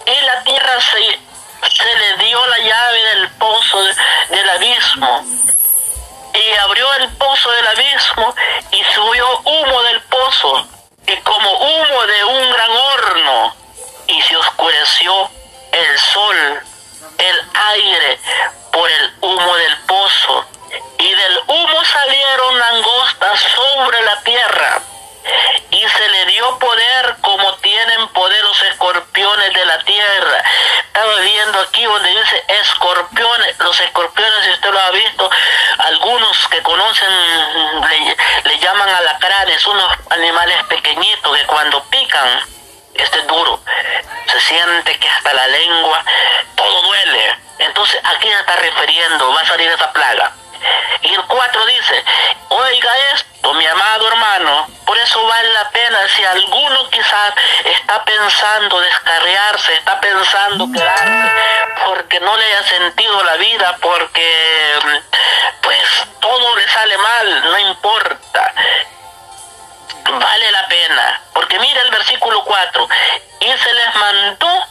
y 0.06 0.26
la 0.26 0.44
tierra 0.44 0.80
se, 0.82 1.20
se 1.62 1.96
le 1.96 2.18
dio 2.18 2.46
la 2.48 2.58
llave 2.60 3.04
del 3.04 3.30
pozo 3.32 3.84
del 4.30 4.50
abismo. 4.50 5.26
Y 6.34 6.56
abrió 6.58 6.94
el 6.96 7.10
pozo 7.18 7.52
del 7.52 7.68
abismo 7.68 8.36
y 8.72 8.84
subió 8.94 9.40
humo 9.40 9.84
del 9.84 10.02
pozo. 10.04 10.68
Y 11.08 11.18
como 11.18 11.52
humo 11.52 12.02
de 12.06 12.24
un 12.26 12.52
gran 12.52 12.72
horno, 12.72 13.56
y 14.08 14.22
se 14.22 14.36
oscureció 14.36 15.30
el 15.72 16.00
sol, 16.00 16.62
el 17.18 17.42
aire, 17.54 18.20
por 18.72 18.90
el 18.92 19.14
humo 19.22 19.56
del 19.56 19.78
pozo, 19.88 20.46
y 21.00 21.10
del 21.10 21.38
humo 21.48 21.86
salieron 21.86 22.60
langostas 22.60 23.40
sobre 23.56 24.02
la 24.02 24.22
tierra, 24.24 24.82
y 25.70 25.80
se 25.80 26.10
le 26.10 26.26
dio 26.26 26.60
poder 26.60 27.16
como 27.22 27.54
tienen 27.56 28.08
poder 28.10 28.44
los 28.44 28.62
escorpiones 28.64 29.54
de 29.54 29.66
la 29.66 29.84
tierra. 29.84 30.44
Estaba 30.88 31.20
viendo 31.20 31.60
aquí 31.60 31.84
donde 31.84 32.10
dice 32.10 32.44
escorpiones, 32.62 33.60
los 33.60 33.80
escorpiones, 33.80 34.46
si 34.46 34.52
usted 34.52 34.72
lo 34.72 34.80
ha 34.80 34.92
visto, 34.92 35.30
algunos 35.80 36.48
que 36.48 36.62
conocen 36.62 37.10
le, 38.46 38.60
llaman 38.60 38.90
alacranes, 38.90 39.66
unos 39.68 39.92
animales 40.10 40.64
pequeñitos 40.66 41.38
que 41.38 41.46
cuando 41.46 41.84
pican, 41.86 42.42
este 42.94 43.20
es 43.20 43.28
duro, 43.28 43.60
se 44.32 44.40
siente 44.42 44.98
que 45.00 45.10
hasta 45.10 45.34
la 45.34 45.48
lengua, 45.48 46.04
todo 46.56 46.82
duele. 46.82 47.36
Entonces, 47.60 48.00
¿a 48.04 48.18
quién 48.20 48.38
está 48.38 48.56
refiriendo? 48.56 49.34
Va 49.34 49.42
a 49.42 49.46
salir 49.46 49.70
esa 49.70 49.92
plaga. 49.92 50.32
Y 51.02 51.14
el 51.14 51.24
4 51.24 51.66
dice, 51.66 52.04
oiga 52.50 52.92
esto, 53.14 53.54
mi 53.54 53.66
amado 53.66 54.08
hermano, 54.08 54.68
por 54.86 54.98
eso 54.98 55.24
vale 55.26 55.50
la 55.54 55.70
pena 55.70 56.08
si 56.08 56.24
alguno 56.24 56.90
quizás 56.90 57.34
está 57.66 58.04
pensando 58.04 58.80
descarriarse, 58.80 59.74
está 59.74 60.00
pensando 60.00 60.68
quedarse, 60.72 61.32
porque 61.86 62.20
no 62.20 62.36
le 62.36 62.46
haya 62.46 62.64
sentido 62.64 63.24
la 63.24 63.36
vida, 63.36 63.78
porque 63.82 65.04
pues 65.62 66.08
todo 66.20 66.56
le 66.56 66.68
sale 66.70 66.98
mal, 66.98 67.44
no 67.44 67.58
importa. 67.60 68.54
Vale 70.10 70.52
la 70.52 70.68
pena, 70.68 71.22
porque 71.34 71.60
mira 71.60 71.82
el 71.82 71.92
versículo 71.92 72.44
4, 72.44 72.88
y 73.42 73.58
se 73.58 73.74
les 73.74 73.96
mandó 73.96 74.66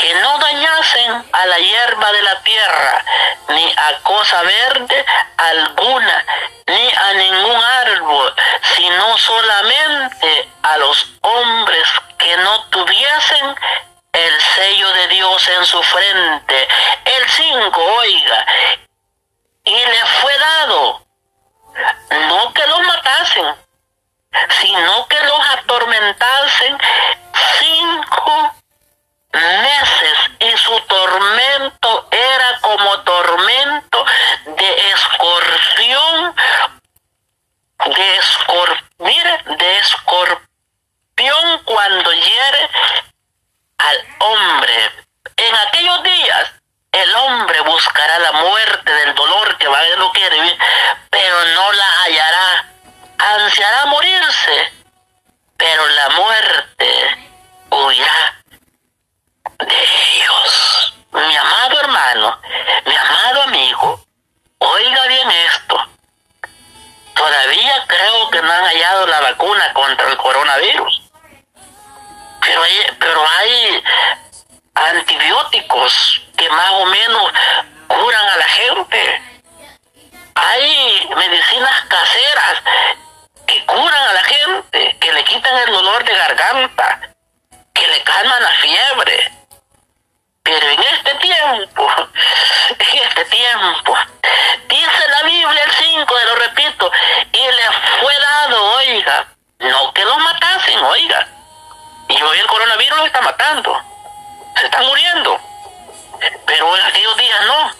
que 0.00 0.14
no 0.14 0.38
dañasen 0.38 1.24
a 1.32 1.46
la 1.46 1.58
hierba 1.58 2.12
de 2.12 2.22
la 2.22 2.42
tierra, 2.42 3.04
ni 3.48 3.72
a 3.76 3.98
cosa 4.02 4.42
verde 4.42 5.04
alguna, 5.36 6.24
ni 6.66 6.92
a 6.92 7.12
ningún 7.14 7.62
árbol, 7.62 8.34
sino 8.76 9.18
solamente 9.18 10.48
a 10.62 10.78
los 10.78 11.06
hombres 11.20 11.88
que 12.18 12.36
no 12.38 12.64
tuviesen 12.70 13.54
el 14.12 14.40
sello 14.40 14.92
de 14.94 15.08
Dios 15.08 15.48
en 15.48 15.66
su 15.66 15.82
frente. 15.82 16.68
El 17.04 17.28
5, 17.28 17.82
oiga, 17.82 18.46
y 19.64 19.74
le 19.74 20.06
fue 20.20 20.38
dado, 20.38 21.06
no 22.10 22.52
que 22.54 22.66
los 22.66 22.80
matasen, 22.80 23.54
sino 24.60 25.08
que 25.08 25.20
los 25.24 25.40
atormentasen 25.50 26.78
cinco 27.58 28.59
meses 29.32 30.18
y 30.40 30.56
su 30.56 30.80
tormento 30.80 32.08
era 32.10 32.58
como 32.60 33.00
tormento 33.00 34.04
de 34.46 34.90
escorpión, 34.90 36.34
de 37.86 38.16
escorpión, 38.16 39.58
de 39.58 39.78
escorpión 39.78 41.58
cuando 41.64 42.12
hiere 42.12 42.70
al 43.78 44.06
hombre. 44.18 44.90
En 45.36 45.54
aquellos 45.54 46.02
días 46.02 46.52
el 46.92 47.14
hombre 47.14 47.60
buscará 47.60 48.18
la 48.18 48.32
muerte 48.32 48.92
del 48.92 49.14
dolor 49.14 49.56
que 49.58 49.68
va 49.68 49.78
a 49.78 49.96
lo 49.96 50.10
quiere, 50.12 50.58
pero 51.08 51.44
no 51.54 51.72
la 51.72 52.02
hallará. 52.02 52.66
Ansiará 53.18 53.86
morirse, 53.86 54.72
pero 55.56 55.88
la 55.88 55.99
han 68.50 68.64
hallado 68.64 69.06
la 69.06 69.20
vacuna 69.20 69.72
contra 69.72 70.10
el 70.10 70.16
coronavirus. 70.16 71.02
Pero 72.98 73.28
hay 73.28 73.84
antibióticos 74.74 76.22
que 76.36 76.48
más 76.50 76.70
o 76.70 76.86
menos 76.86 77.32
curan 77.86 78.28
a 78.28 78.36
la 78.36 78.44
gente. 78.44 79.22
Hay 80.34 81.08
medicinas 81.16 81.84
caseras 81.88 82.62
que 83.46 83.66
curan 83.66 84.08
a 84.08 84.12
la 84.12 84.24
gente, 84.24 84.96
que 85.00 85.12
le 85.12 85.24
quitan 85.24 85.56
el 85.58 85.72
dolor 85.72 86.04
de 86.04 86.14
garganta, 86.14 87.00
que 87.74 87.86
le 87.86 88.02
calman 88.02 88.42
la 88.42 88.52
fiebre. 88.52 89.32
Pero 90.42 90.68
en 90.70 90.82
este 90.82 91.14
tiempo, 91.16 91.88
tiempo, 93.26 93.96
dice 94.68 95.08
la 95.08 95.22
Biblia 95.22 95.64
el 95.64 95.72
5, 95.72 96.14
lo 96.26 96.34
repito, 96.36 96.90
y 97.32 97.38
le 97.38 97.70
fue 98.00 98.14
dado, 98.18 98.76
oiga, 98.76 99.26
no 99.60 99.92
que 99.92 100.04
lo 100.04 100.18
matasen, 100.18 100.78
oiga. 100.78 101.28
Y 102.08 102.22
hoy 102.22 102.38
el 102.38 102.46
coronavirus 102.46 102.98
lo 102.98 103.06
está 103.06 103.20
matando, 103.20 103.82
se 104.56 104.66
están 104.66 104.86
muriendo. 104.86 105.40
Pero 106.46 106.76
en 106.76 106.82
aquellos 106.84 107.16
días 107.16 107.46
no, 107.46 107.70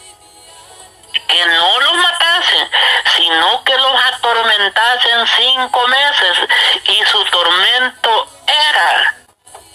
que 1.13 1.47
no 1.47 1.81
los 1.81 1.95
matasen, 1.95 2.71
sino 3.17 3.65
que 3.65 3.77
los 3.77 4.05
atormentasen 4.15 5.27
cinco 5.37 5.87
meses, 5.89 6.39
y 6.85 7.05
su 7.07 7.25
tormento 7.27 8.29
era 8.47 9.20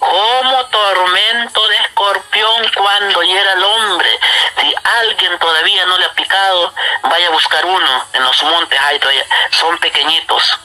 como 0.09 0.65
tormento 0.67 1.67
de 1.67 1.75
escorpión 1.77 2.71
cuando 2.75 3.21
llega 3.23 3.53
el 3.53 3.63
hombre. 3.63 4.19
Si 4.61 4.73
alguien 4.83 5.37
todavía 5.39 5.85
no 5.85 5.97
le 5.97 6.05
ha 6.05 6.13
picado, 6.13 6.73
vaya 7.03 7.27
a 7.27 7.31
buscar 7.31 7.65
uno 7.65 8.05
en 8.13 8.23
los 8.23 8.43
montes, 8.43 8.79
hay 8.81 8.99
todavía, 8.99 9.25
son 9.51 9.77
pequeñitos, 9.79 10.59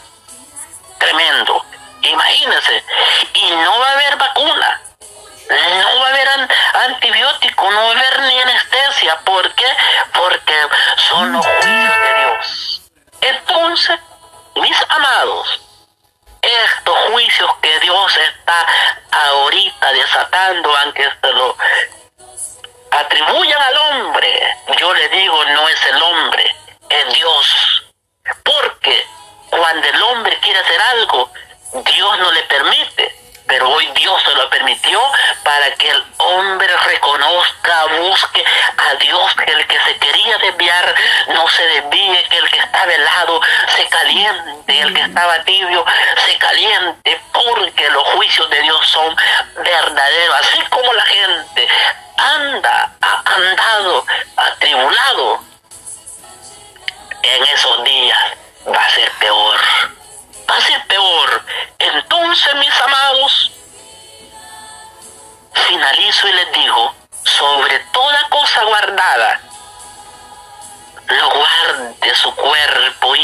tremendo. 0.98 1.64
Imagínense, 2.03 2.85
y 3.35 3.50
no 3.50 3.79
va 3.79 3.88
a 3.88 3.92
haber 3.92 4.16
vacuna, 4.16 4.81
no 5.48 6.00
va 6.00 6.07
a 6.07 6.11
haber 6.11 6.29
antibiótico, 6.87 7.70
no 7.70 7.81
va 7.81 7.88
a 7.88 7.90
haber 7.90 8.20
ni 8.20 8.40
anestesia. 8.40 9.18
¿Por 9.20 9.55
qué? 9.55 9.66
Porque 10.12 10.55
son 11.09 11.33
los 11.33 11.44
juicios 11.44 12.00
de 12.00 12.14
Dios. 12.20 12.83
Entonces, 13.20 14.00
mis 14.55 14.76
amados, 14.88 15.61
estos 16.42 16.98
juicios 17.11 17.50
que 17.61 17.81
Dios 17.81 18.16
está 18.16 18.66
ahorita 19.11 19.92
desatando, 19.92 20.76
aunque 20.76 21.09
se 21.20 21.33
lo 21.33 21.57
atribuyan 22.90 23.62
al 23.62 23.79
hombre, 23.79 24.57
yo 24.79 24.94
le 24.94 25.09
digo, 25.09 25.44
no 25.46 25.68
es 25.68 25.87
el 25.87 26.03
hombre, 26.03 26.57
es 26.88 27.14
Dios. 27.14 27.85
Porque 28.44 29.07
cuando 29.50 29.87
el 29.87 30.03
hombre 30.03 30.38
quiere 30.40 30.59
hacer 30.61 30.81
algo, 30.81 31.31
Dios 31.72 32.18
no 32.18 32.33
le 32.33 32.42
permite 32.42 33.19
pero 33.50 33.68
hoy 33.68 33.84
Dios 33.96 34.22
se 34.22 34.32
lo 34.36 34.48
permitió 34.48 35.00
para 35.42 35.74
que 35.74 35.90
el 35.90 36.04
hombre 36.18 36.68
reconozca, 36.86 37.86
busque 37.98 38.44
a 38.76 38.94
Dios, 38.94 39.34
que 39.34 39.50
el 39.50 39.66
que 39.66 39.80
se 39.80 39.98
quería 39.98 40.38
desviar 40.38 40.94
no 41.34 41.48
se 41.48 41.62
desvíe, 41.64 42.28
que 42.30 42.38
el 42.38 42.48
que 42.48 42.58
está 42.58 42.86
velado 42.86 43.40
se 43.74 43.88
caliente, 43.88 44.80
el 44.80 44.94
que 44.94 45.00
estaba 45.00 45.42
tibio 45.42 45.84
se 46.24 46.38
caliente, 46.38 47.20
porque 47.32 47.90
los 47.90 48.04
juicios 48.10 48.48
de 48.50 48.62
Dios 48.62 48.88
son 48.88 49.16
verdaderos, 49.56 50.36
así 50.38 50.62
como 50.70 50.92
la 50.92 51.06
gente 51.06 51.68
anda, 52.18 52.92
ha 53.00 53.34
andado 53.34 54.06
atribulado 54.36 55.40
en 57.20 57.44
esos 57.48 57.82
días, 57.82 58.18
va 58.68 58.80
a 58.80 58.90
ser 58.90 59.10
peor 59.18 59.60
va 60.50 60.84
peor. 60.88 61.44
Entonces, 61.78 62.54
mis 62.56 62.80
amados, 62.80 63.50
finalizo 65.52 66.28
y 66.28 66.32
les 66.32 66.52
digo, 66.52 66.94
sobre 67.22 67.78
toda 67.92 68.28
cosa 68.28 68.64
guardada, 68.64 69.40
lo 71.06 71.30
guarde 71.30 72.14
su 72.14 72.34
cuerpo, 72.34 73.14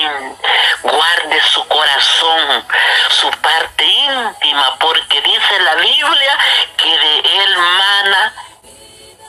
guarde 0.82 1.40
su 1.52 1.66
corazón, 1.68 2.64
su 3.10 3.30
parte 3.30 3.84
íntima, 3.84 4.76
porque 4.78 5.20
dice 5.22 5.60
la 5.60 5.74
Biblia 5.76 6.38
que 6.76 6.98
de 6.98 7.18
él 7.18 7.58
mana 7.58 8.34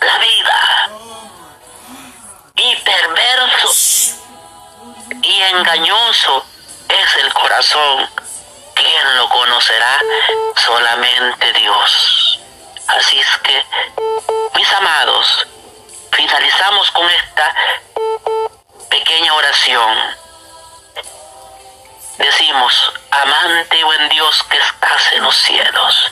la 0.01 0.17
vida. 0.17 0.89
Y 2.55 2.75
perverso 2.77 4.15
y 5.21 5.41
engañoso 5.41 6.43
es 7.01 7.15
el 7.17 7.33
corazón. 7.33 8.09
¿Quién 8.73 9.17
lo 9.17 9.29
conocerá? 9.29 9.99
Solamente 10.55 11.53
Dios. 11.53 12.39
Así 12.87 13.19
es 13.19 13.37
que, 13.43 13.65
mis 14.55 14.73
amados, 14.73 15.47
finalizamos 16.11 16.91
con 16.91 17.09
esta 17.09 17.53
pequeña 18.89 19.33
oración. 19.33 19.97
Decimos, 22.17 22.93
amante 23.11 23.83
buen 23.83 24.09
Dios 24.09 24.43
que 24.49 24.57
estás 24.57 25.11
en 25.13 25.23
los 25.23 25.37
cielos, 25.37 26.11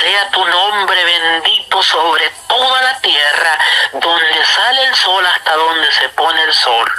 sea 0.00 0.30
tu 0.30 0.44
nombre 0.44 1.04
bendito 1.04 1.82
sobre 1.82 2.28
toda 2.48 2.82
la 2.82 2.98
tierra, 3.00 3.58
donde 3.92 4.44
sale 4.46 4.84
el 4.84 4.94
sol 4.96 5.24
hasta 5.26 5.54
donde 5.54 5.92
se 5.92 6.08
pone 6.10 6.42
el 6.42 6.52
sol. 6.52 6.92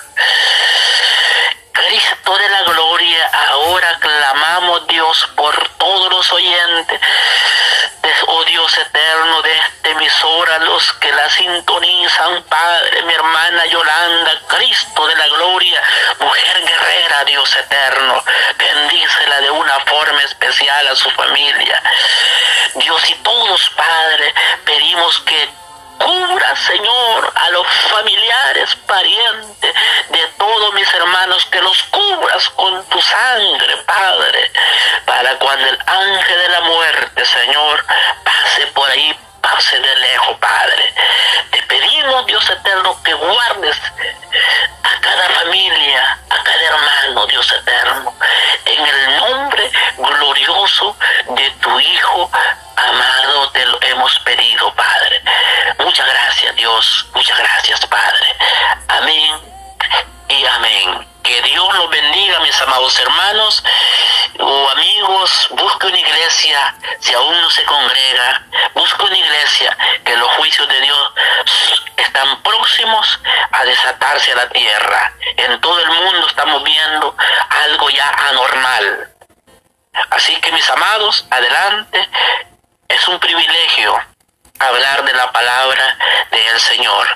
Cristo 1.74 2.38
de 2.38 2.50
la 2.50 2.62
gloria, 2.64 3.32
ahora 3.50 4.00
clamamos 4.00 4.88
Por 5.36 5.68
todos 5.78 6.12
los 6.12 6.34
oyentes, 6.34 7.00
oh 8.28 8.44
Dios 8.46 8.78
eterno 8.78 9.42
de 9.42 9.52
esta 9.54 9.90
emisora, 9.90 10.58
los 10.60 10.94
que 10.94 11.12
la 11.12 11.30
sintonizan, 11.30 12.44
Padre, 12.44 13.04
mi 13.04 13.14
hermana 13.14 13.66
Yolanda, 13.68 14.42
Cristo 14.48 15.06
de 15.08 15.16
la 15.16 15.28
gloria, 15.28 15.82
mujer 16.20 16.66
guerrera, 16.66 17.24
Dios 17.26 17.56
eterno, 17.56 18.24
bendícela 18.58 19.42
de 19.42 19.52
una 19.52 19.80
forma 19.82 20.24
especial 20.24 20.88
a 20.88 20.96
su 20.96 21.10
familia. 21.12 21.84
Dios 22.76 23.10
y 23.10 23.16
todos, 23.16 23.70
Padre, 23.76 24.34
pedimos 24.66 25.20
que 25.20 25.63
Cubra, 25.98 26.56
Señor, 26.56 27.34
a 27.36 27.50
los 27.50 27.68
familiares, 27.68 28.76
parientes 28.88 29.76
de 30.10 30.28
todos 30.38 30.74
mis 30.74 30.94
hermanos, 30.94 31.46
que 31.48 31.62
los 31.62 31.84
cubras 31.84 32.50
con 32.50 32.84
tu 32.90 33.02
sangre, 33.02 33.78
Padre, 33.86 34.52
para 35.06 35.38
cuando 35.40 35.68
el 35.68 35.80
ángel 35.86 36.40
de 36.40 36.50
la 36.50 36.62
muerte, 36.62 37.26
Señor, 37.26 37.86
pase 38.24 38.68
por 38.68 38.90
ahí, 38.90 39.18
pase 39.42 39.80
de 39.80 39.96
lejos, 39.96 40.38
Padre. 40.40 40.94
Te 41.52 41.64
pedimos, 41.64 42.26
Dios 42.26 42.50
eterno, 42.50 43.02
que 43.04 43.14
guardes 43.14 43.78
a 44.84 45.02
cada 45.02 45.30
familia, 45.30 46.20
a 46.30 46.44
cada 46.44 46.62
hermano, 46.62 47.26
Dios 47.28 47.52
eterno, 47.52 48.14
en 48.66 48.86
el 48.86 49.18
nombre 49.18 49.72
glorioso 49.98 50.96
de 51.30 51.50
tu 51.62 51.80
Hijo 51.80 52.32
amado 52.76 53.24
escuchado, 53.24 53.50
te 53.52 53.66
lo 53.66 53.82
hemos 53.82 54.20
pedido, 54.20 54.74
Padre. 54.74 55.22
Muchas 55.80 56.06
gracias, 56.06 56.56
Dios. 56.56 57.08
Muchas 57.14 57.38
gracias, 57.38 57.86
Padre. 57.88 58.36
Amén 58.88 59.42
y 60.30 60.46
amén. 60.46 61.08
Que 61.24 61.42
Dios 61.42 61.76
los 61.76 61.90
bendiga, 61.90 62.40
mis 62.42 62.60
amados 62.62 63.00
hermanos 63.00 63.64
o 64.40 64.70
amigos. 64.70 65.48
Busque 65.52 65.88
una 65.88 66.00
iglesia, 66.00 66.76
si 67.00 67.14
aún 67.14 67.42
no 67.42 67.50
se 67.50 67.64
congrega, 67.64 68.46
busque 68.74 69.04
una 69.04 69.18
iglesia 69.18 69.78
que 70.04 70.18
los 70.18 70.30
juicios 70.34 70.68
de 70.68 70.82
Dios 70.82 71.14
están 71.98 72.44
próximos 72.44 73.20
a 73.52 73.64
desatarse 73.64 74.32
a 74.34 74.36
la 74.36 74.50
tierra. 74.50 75.14
En 75.38 75.62
todo 75.62 75.80
el 75.80 75.88
mundo 75.88 76.28
estamos 76.28 76.64
viendo 76.64 77.16
algo 77.66 77.90
ya 77.90 78.10
anormal. 78.30 79.10
Así 80.10 80.36
que 80.42 80.52
mis 80.52 80.70
amados, 80.70 81.26
adelante. 81.30 82.10
Es 82.94 83.08
un 83.08 83.20
privilegio 83.20 84.00
hablar 84.60 85.04
de 85.04 85.14
la 85.14 85.32
palabra 85.32 85.98
del 86.30 86.60
Señor. 86.60 87.08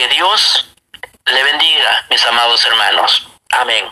Que 0.00 0.08
Dios 0.08 0.66
le 1.26 1.42
bendiga, 1.44 2.06
mis 2.08 2.24
amados 2.24 2.64
hermanos. 2.64 3.28
Amén. 3.50 3.84